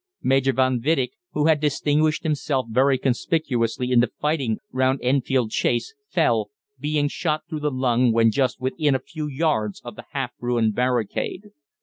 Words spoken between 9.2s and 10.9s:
yards of the half ruined